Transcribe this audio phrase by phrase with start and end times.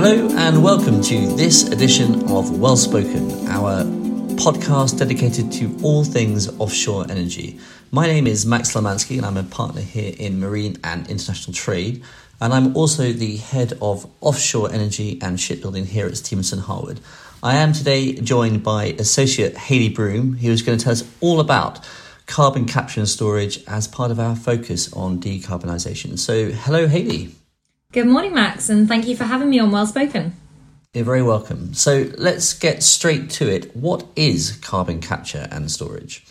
[0.00, 3.82] Hello, and welcome to this edition of Well Spoken, our
[4.36, 7.58] podcast dedicated to all things offshore energy.
[7.90, 12.04] My name is Max Lamansky, and I'm a partner here in Marine and International Trade.
[12.40, 17.00] And I'm also the head of offshore energy and shipbuilding here at Stephenson Harwood.
[17.42, 21.40] I am today joined by Associate Hayley Broom, who is going to tell us all
[21.40, 21.84] about
[22.26, 26.20] carbon capture and storage as part of our focus on decarbonisation.
[26.20, 27.32] So, hello, Hayley.
[27.90, 30.34] Good morning, Max, and thank you for having me on Well Spoken.
[30.92, 31.72] You're very welcome.
[31.72, 33.74] So, let's get straight to it.
[33.74, 36.22] What is carbon capture and storage?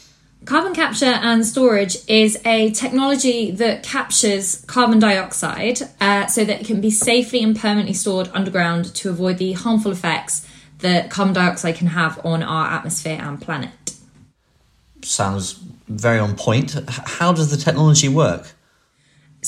[0.46, 6.68] Carbon capture and storage is a technology that captures carbon dioxide uh, so that it
[6.68, 11.76] can be safely and permanently stored underground to avoid the harmful effects that carbon dioxide
[11.76, 13.96] can have on our atmosphere and planet.
[15.02, 15.54] Sounds
[15.88, 16.76] very on point.
[16.88, 18.54] How does the technology work?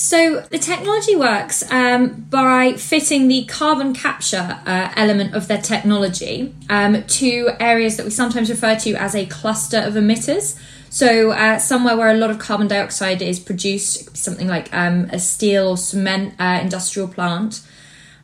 [0.01, 6.55] So the technology works um, by fitting the carbon capture uh, element of their technology
[6.69, 10.57] um, to areas that we sometimes refer to as a cluster of emitters.
[10.89, 15.19] So uh, somewhere where a lot of carbon dioxide is produced, something like um, a
[15.19, 17.59] steel or cement uh, industrial plant.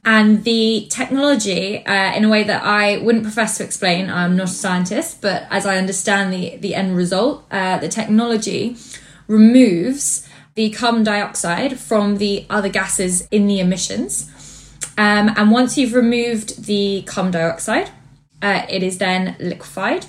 [0.05, 4.47] And the technology, uh, in a way that I wouldn't profess to explain, I'm not
[4.47, 8.77] a scientist, but as I understand the, the end result, uh, the technology
[9.27, 14.31] removes the carbon dioxide from the other gases in the emissions.
[14.97, 17.91] Um, and once you've removed the carbon dioxide,
[18.41, 20.05] uh, it is then liquefied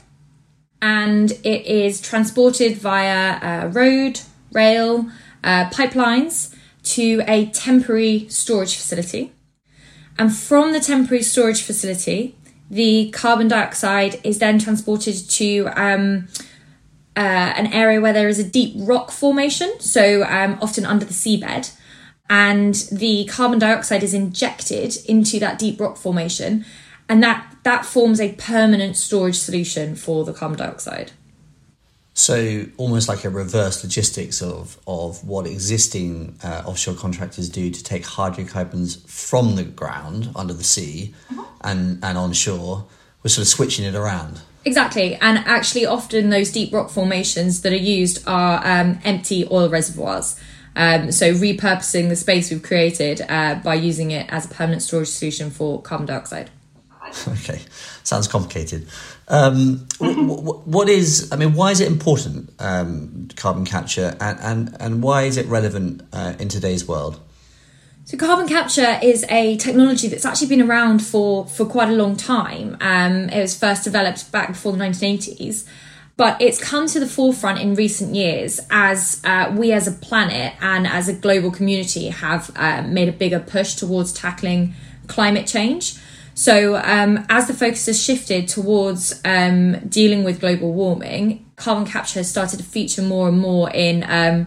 [0.81, 4.21] and it is transported via uh, road,
[4.53, 5.11] rail,
[5.43, 9.33] uh, pipelines to a temporary storage facility.
[10.19, 12.37] And from the temporary storage facility,
[12.71, 16.29] the carbon dioxide is then transported to um,
[17.17, 21.15] uh, an area where there is a deep rock formation, so um, often under the
[21.15, 21.75] seabed.
[22.29, 26.65] And the carbon dioxide is injected into that deep rock formation,
[27.09, 31.13] and that, that forms a permanent storage solution for the carbon dioxide.
[32.19, 37.85] So almost like a reverse logistics of of what existing uh, offshore contractors do to
[37.85, 41.45] take hydrocarbons from the ground under the sea uh-huh.
[41.61, 42.87] and and onshore.
[43.23, 44.41] We're sort of switching it around.
[44.67, 49.69] Exactly, and actually, often those deep rock formations that are used are um, empty oil
[49.69, 50.41] reservoirs.
[50.75, 55.07] Um, so repurposing the space we've created uh, by using it as a permanent storage
[55.07, 56.51] solution for carbon dioxide.
[57.29, 57.61] Okay,
[58.03, 58.89] sounds complicated.
[59.29, 65.03] Um, what is, I mean, why is it important, um, carbon capture, and, and, and
[65.05, 67.21] why is it relevant uh, in today's world?
[68.07, 72.15] So carbon capture is a technology that's actually been around for, for quite a long
[72.15, 72.77] time.
[72.81, 75.67] Um, it was first developed back before the 1980s,
[76.17, 80.55] but it's come to the forefront in recent years as uh, we as a planet
[80.61, 84.75] and as a global community have uh, made a bigger push towards tackling
[85.09, 85.97] climate change.
[86.35, 92.21] So, um, as the focus has shifted towards um, dealing with global warming, carbon capture
[92.21, 94.47] has started to feature more and more in um,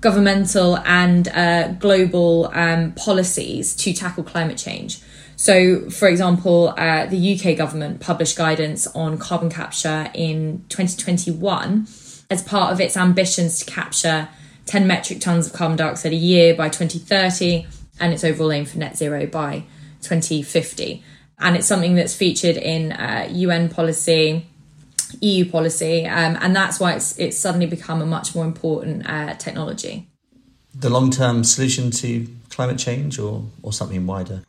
[0.00, 5.00] governmental and uh, global um, policies to tackle climate change.
[5.36, 11.86] So, for example, uh, the UK government published guidance on carbon capture in 2021
[12.28, 14.28] as part of its ambitions to capture
[14.66, 17.66] 10 metric tons of carbon dioxide a year by 2030
[17.98, 19.64] and its overall aim for net zero by
[20.02, 21.02] 2050
[21.40, 24.46] and it's something that's featured in uh, UN policy,
[25.20, 29.34] EU policy, um, and that's why it's it's suddenly become a much more important uh,
[29.34, 30.08] technology.
[30.74, 34.42] The long term solution to climate change, or or something wider.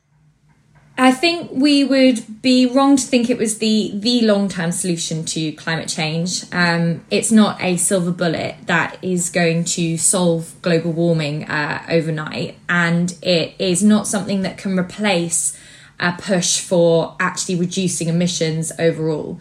[0.98, 5.26] I think we would be wrong to think it was the the long term solution
[5.26, 6.44] to climate change.
[6.52, 12.58] Um, it's not a silver bullet that is going to solve global warming uh, overnight,
[12.70, 15.58] and it is not something that can replace
[16.00, 19.40] a push for actually reducing emissions overall.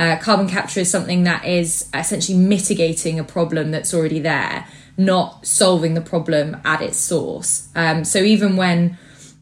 [0.00, 4.66] Uh, carbon capture is something that is essentially mitigating a problem that's already there,
[4.96, 7.68] not solving the problem at its source.
[7.74, 8.96] Um, so even when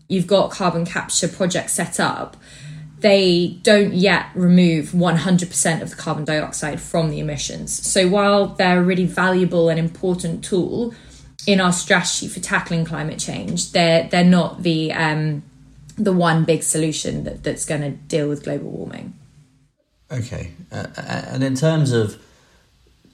[0.09, 2.37] you've got carbon capture projects set up,
[2.99, 7.73] they don't yet remove 100% of the carbon dioxide from the emissions.
[7.87, 10.93] So while they're a really valuable and important tool
[11.47, 15.45] in our strategy for tackling climate change, they're they're not the um,
[15.97, 19.15] the one big solution that, that's going to deal with global warming.
[20.11, 22.21] Okay, uh, and in terms of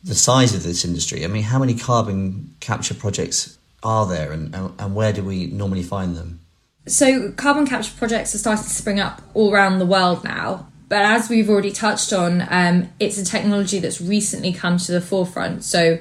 [0.05, 4.55] the size of this industry, I mean, how many carbon capture projects are there, and,
[4.55, 6.41] and where do we normally find them?
[6.87, 10.69] So, carbon capture projects are starting to spring up all around the world now.
[10.89, 15.01] But as we've already touched on, um, it's a technology that's recently come to the
[15.01, 15.65] forefront.
[15.65, 15.99] So,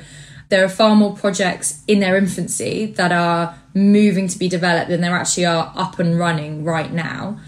[0.50, 5.02] there are far more projects in their infancy that are moving to be developed than
[5.02, 7.40] there actually are up and running right now.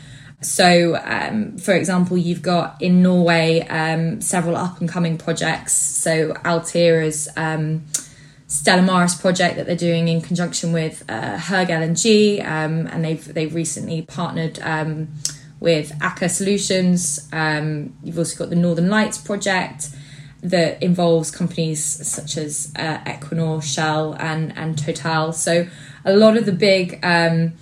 [0.45, 5.73] So, um, for example, you've got in Norway um, several up and coming projects.
[5.73, 7.85] So, Altera's um,
[8.47, 13.33] Stella Maris project that they're doing in conjunction with uh, Höegh LNG, um, and they've
[13.33, 15.07] they've recently partnered um,
[15.59, 17.27] with Aker Solutions.
[17.33, 19.89] Um, you've also got the Northern Lights project
[20.41, 25.31] that involves companies such as uh, Equinor, Shell, and and Total.
[25.33, 25.67] So
[26.05, 27.53] a lot of the big um,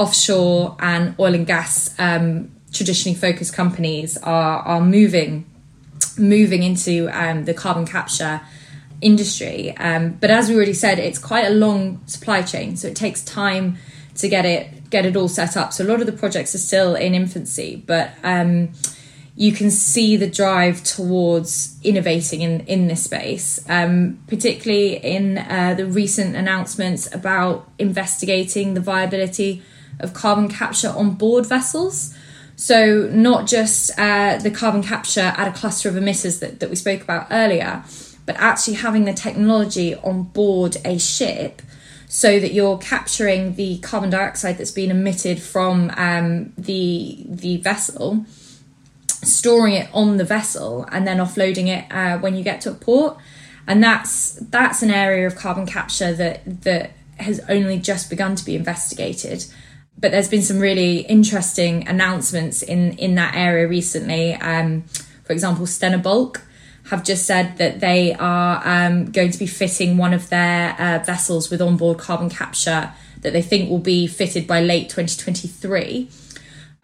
[0.00, 5.44] offshore and oil and gas um, traditionally focused companies are are moving
[6.16, 8.40] moving into um, the carbon capture
[9.00, 9.76] industry.
[9.76, 13.22] Um, but as we already said, it's quite a long supply chain, so it takes
[13.22, 13.76] time
[14.16, 15.72] to get it get it all set up.
[15.72, 18.72] So a lot of the projects are still in infancy, but um,
[19.36, 25.74] you can see the drive towards innovating in in this space, um, particularly in uh,
[25.76, 29.62] the recent announcements about investigating the viability
[30.02, 32.14] of carbon capture on board vessels.
[32.56, 36.76] So not just uh, the carbon capture at a cluster of emitters that, that we
[36.76, 37.82] spoke about earlier,
[38.26, 41.62] but actually having the technology on board a ship
[42.10, 48.26] so that you're capturing the carbon dioxide that's been emitted from um, the the vessel,
[49.06, 52.74] storing it on the vessel, and then offloading it uh, when you get to a
[52.74, 53.16] port.
[53.66, 58.44] And that's that's an area of carbon capture that that has only just begun to
[58.44, 59.46] be investigated.
[60.00, 64.34] But there's been some really interesting announcements in in that area recently.
[64.34, 64.82] Um,
[65.24, 66.42] for example, Stena Bulk
[66.90, 70.98] have just said that they are um, going to be fitting one of their uh,
[71.04, 76.08] vessels with onboard carbon capture that they think will be fitted by late 2023.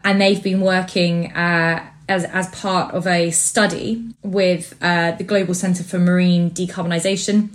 [0.05, 5.55] And they've been working uh, as, as part of a study with uh, the Global
[5.55, 7.49] Centre for Marine Decarbonisation,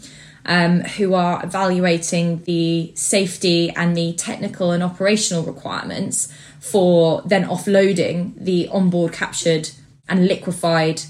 [0.46, 8.34] um, who are evaluating the safety and the technical and operational requirements for then offloading
[8.38, 9.70] the onboard captured
[10.08, 11.02] and liquefied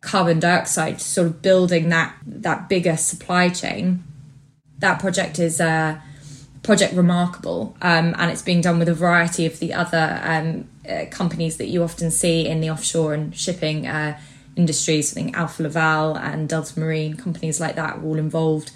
[0.00, 4.04] carbon dioxide, sort of building that that bigger supply chain.
[4.78, 6.00] That project is uh,
[6.62, 11.06] project remarkable, um, and it's being done with a variety of the other um, uh,
[11.10, 14.20] companies that you often see in the offshore and shipping uh,
[14.56, 15.12] industries.
[15.12, 18.70] I think Alfa Laval and Deltamarin companies like that are all involved.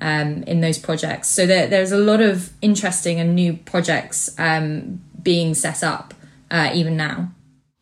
[0.00, 5.00] Um, in those projects, so there, there's a lot of interesting and new projects um,
[5.22, 6.12] being set up
[6.50, 7.30] uh, even now.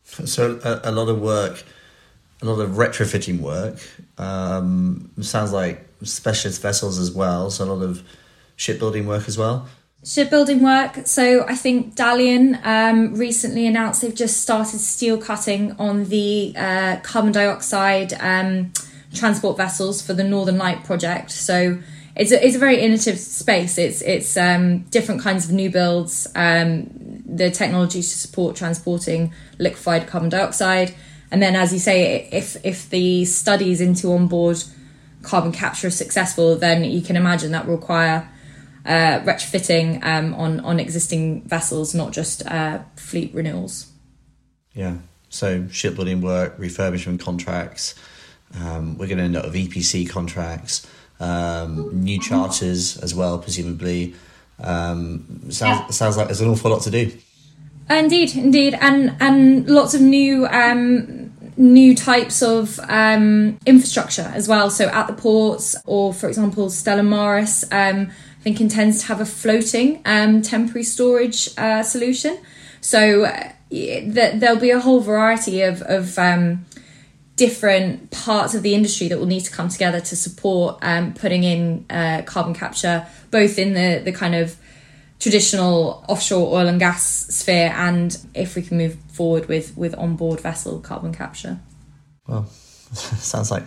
[0.02, 1.64] So a, a lot of work
[2.42, 3.78] a lot of retrofitting work.
[4.18, 8.02] Um, sounds like specialist vessels as well, so a lot of
[8.56, 9.68] shipbuilding work as well.
[10.04, 11.06] Shipbuilding work.
[11.06, 16.96] So I think Dalian um, recently announced they've just started steel cutting on the uh,
[17.02, 18.72] carbon dioxide um,
[19.14, 21.30] transport vessels for the Northern Light project.
[21.30, 21.78] So
[22.16, 23.76] it's a, it's a very innovative space.
[23.76, 26.88] It's it's um, different kinds of new builds, um,
[27.26, 30.94] the technology to support transporting liquefied carbon dioxide
[31.30, 34.62] and then, as you say, if if the studies into onboard
[35.22, 38.28] carbon capture are successful, then you can imagine that will require
[38.90, 43.90] uh, retrofitting um, on on existing vessels, not just uh, fleet renewals.
[44.74, 44.96] Yeah.
[45.28, 47.94] So shipbuilding work, refurbishment contracts.
[48.60, 50.84] Um, we're going to end up with EPC contracts,
[51.20, 54.14] um, new charters as well, presumably.
[54.58, 55.90] Um, sounds yeah.
[55.90, 57.12] sounds like there's an awful lot to do.
[57.88, 64.68] Indeed, indeed, and and lots of new um, new types of um, infrastructure as well.
[64.68, 68.10] So at the ports, or for example, Stella Maris, um,
[68.42, 72.38] think intends to have a floating um, temporary storage uh, solution.
[72.80, 76.64] So uh, th- there'll be a whole variety of, of um,
[77.36, 81.44] different parts of the industry that will need to come together to support um, putting
[81.44, 84.56] in uh, carbon capture, both in the the kind of
[85.20, 90.40] traditional offshore oil and gas sphere and if we can move forward with with onboard
[90.40, 91.60] vessel carbon capture
[92.26, 92.46] well
[92.92, 93.64] sounds like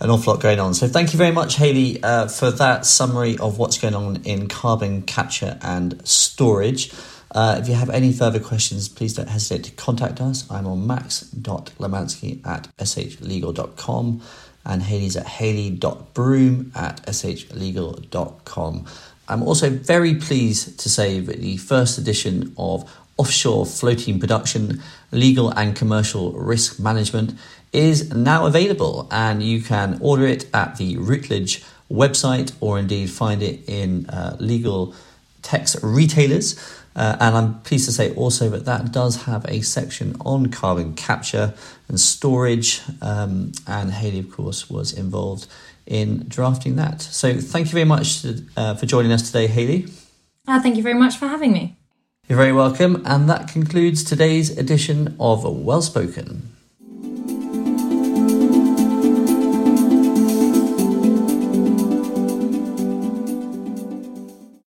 [0.00, 3.36] an awful lot going on so thank you very much Hayley, uh, for that summary
[3.38, 6.92] of what's going on in carbon capture and storage
[7.32, 10.50] uh, if you have any further questions, please don't hesitate to contact us.
[10.50, 14.22] I'm on max.lemansky at shlegal.com
[14.64, 18.86] and Hayley's at hayley.broom at shlegal.com.
[19.30, 24.82] I'm also very pleased to say that the first edition of Offshore Floating Production
[25.12, 27.34] Legal and Commercial Risk Management
[27.72, 33.42] is now available, and you can order it at the Routledge website or indeed find
[33.42, 34.94] it in uh, legal
[35.42, 36.58] text retailers.
[36.96, 40.94] Uh, and I'm pleased to say also that that does have a section on carbon
[40.94, 41.54] capture
[41.88, 42.82] and storage.
[43.00, 45.46] Um, and Hayley, of course, was involved
[45.86, 47.00] in drafting that.
[47.00, 49.86] So thank you very much uh, for joining us today, Hayley.
[50.46, 51.77] Uh, thank you very much for having me.
[52.28, 56.57] You're very welcome, and that concludes today's edition of Well Spoken.